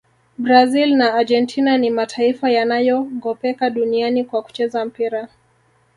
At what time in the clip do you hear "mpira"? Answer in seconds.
4.85-5.27